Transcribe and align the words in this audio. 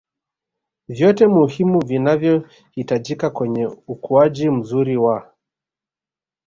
vyote 0.87 1.27
muhimu 1.27 1.79
vinavyohitajika 1.85 3.29
kwenye 3.29 3.65
ukuaji 3.87 4.49
mzuri 4.49 4.97
wa 4.97 5.33